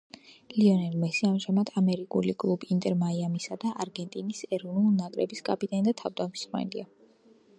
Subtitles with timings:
[0.53, 6.91] ლიონელ მესი ამჟამად ამერიკულ კლუბ „ინტერ მაიამისა“ და არგენტინის ეროვნული ნაკრების კაპიტანი და თავდამსხმელია.